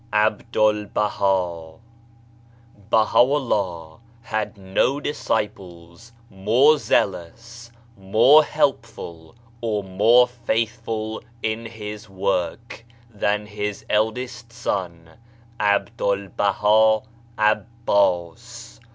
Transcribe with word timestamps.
'ABDU'L 0.11 0.85
BAHA 0.95 1.77
Baha'u'llah 2.89 3.99
had 4.23 4.57
no 4.57 4.99
disciples 4.99 6.11
more 6.27 6.79
zealous, 6.79 7.69
more 7.95 8.43
helpful 8.43 9.35
or 9.61 9.83
more 9.83 10.25
faithful 10.27 11.21
in 11.43 11.67
his 11.67 12.09
work, 12.09 12.83
than 13.11 13.45
his 13.45 13.85
eldest 13.91 14.51
son 14.51 15.19
(Abdu'l 15.59 16.29
Baha' 16.35 17.01
Abbas. 17.37 18.79